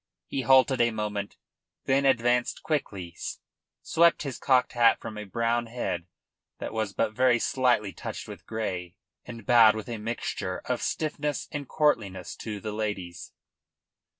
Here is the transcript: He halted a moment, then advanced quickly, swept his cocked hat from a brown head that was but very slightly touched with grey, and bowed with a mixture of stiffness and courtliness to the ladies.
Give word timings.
He 0.25 0.41
halted 0.41 0.81
a 0.81 0.89
moment, 0.89 1.37
then 1.85 2.05
advanced 2.07 2.63
quickly, 2.63 3.15
swept 3.83 4.23
his 4.23 4.39
cocked 4.39 4.71
hat 4.73 4.99
from 4.99 5.15
a 5.15 5.25
brown 5.25 5.67
head 5.67 6.07
that 6.57 6.73
was 6.73 6.91
but 6.91 7.13
very 7.13 7.37
slightly 7.37 7.93
touched 7.93 8.27
with 8.27 8.47
grey, 8.47 8.95
and 9.25 9.45
bowed 9.45 9.75
with 9.75 9.87
a 9.89 9.99
mixture 9.99 10.57
of 10.65 10.81
stiffness 10.81 11.47
and 11.51 11.69
courtliness 11.69 12.35
to 12.37 12.59
the 12.59 12.71
ladies. 12.71 13.31